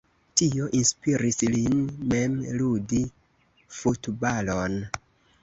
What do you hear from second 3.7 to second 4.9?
futbalon.